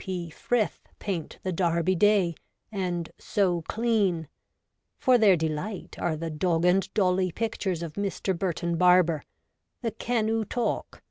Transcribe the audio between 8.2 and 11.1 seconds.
Burton Barber, the Can '00 Talk